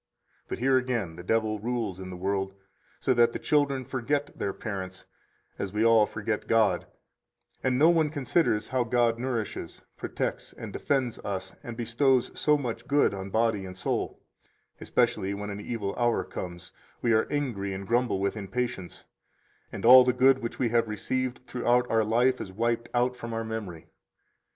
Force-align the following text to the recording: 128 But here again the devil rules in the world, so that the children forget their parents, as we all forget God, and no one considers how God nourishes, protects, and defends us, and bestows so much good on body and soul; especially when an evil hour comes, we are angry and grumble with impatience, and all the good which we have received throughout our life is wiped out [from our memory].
128 0.47 0.49
But 0.49 0.65
here 0.67 0.77
again 0.79 1.15
the 1.15 1.21
devil 1.21 1.59
rules 1.59 1.99
in 1.99 2.09
the 2.09 2.15
world, 2.17 2.55
so 2.99 3.13
that 3.13 3.33
the 3.33 3.37
children 3.37 3.85
forget 3.85 4.35
their 4.35 4.51
parents, 4.51 5.05
as 5.59 5.71
we 5.73 5.85
all 5.85 6.07
forget 6.07 6.47
God, 6.47 6.87
and 7.63 7.77
no 7.77 7.91
one 7.91 8.09
considers 8.09 8.69
how 8.69 8.83
God 8.83 9.19
nourishes, 9.19 9.83
protects, 9.97 10.53
and 10.53 10.73
defends 10.73 11.19
us, 11.19 11.53
and 11.61 11.77
bestows 11.77 12.31
so 12.33 12.57
much 12.57 12.87
good 12.87 13.13
on 13.13 13.29
body 13.29 13.63
and 13.63 13.77
soul; 13.77 14.19
especially 14.79 15.35
when 15.35 15.51
an 15.51 15.61
evil 15.61 15.93
hour 15.95 16.23
comes, 16.23 16.71
we 17.03 17.13
are 17.13 17.27
angry 17.31 17.71
and 17.71 17.85
grumble 17.87 18.19
with 18.19 18.35
impatience, 18.35 19.05
and 19.71 19.85
all 19.85 20.03
the 20.03 20.13
good 20.13 20.39
which 20.39 20.57
we 20.57 20.69
have 20.69 20.87
received 20.87 21.45
throughout 21.45 21.87
our 21.91 22.03
life 22.03 22.41
is 22.41 22.51
wiped 22.51 22.89
out 22.95 23.15
[from 23.15 23.33
our 23.35 23.43
memory]. 23.43 23.85